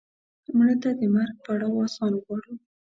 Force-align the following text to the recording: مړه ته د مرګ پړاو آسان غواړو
مړه 0.57 0.75
ته 0.81 0.89
د 0.99 1.01
مرګ 1.15 1.35
پړاو 1.45 1.79
آسان 1.85 2.11
غواړو 2.23 2.53